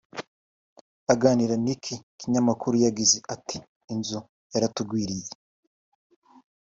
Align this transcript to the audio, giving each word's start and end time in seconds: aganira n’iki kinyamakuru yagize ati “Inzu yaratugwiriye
aganira 1.13 1.55
n’iki 1.63 1.95
kinyamakuru 2.19 2.75
yagize 2.85 3.17
ati 3.35 3.57
“Inzu 3.93 4.19
yaratugwiriye 4.53 5.29